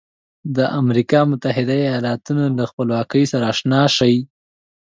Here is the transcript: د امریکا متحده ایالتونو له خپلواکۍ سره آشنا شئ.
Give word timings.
د 0.55 0.57
امریکا 0.81 1.19
متحده 1.31 1.75
ایالتونو 1.85 2.43
له 2.57 2.63
خپلواکۍ 2.71 3.23
سره 3.31 3.43
آشنا 3.51 3.81
شئ. 3.95 4.15